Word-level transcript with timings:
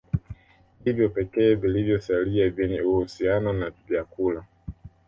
Ndivyo 0.81 1.09
pekee 1.09 1.55
vilivyosalia 1.55 2.49
vyenye 2.49 2.81
uhusiano 2.81 3.53
na 3.53 3.71
vyakula 3.87 4.43